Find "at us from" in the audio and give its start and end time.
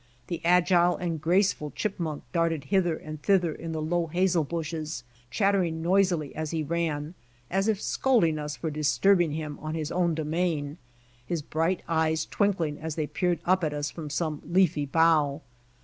13.63-14.09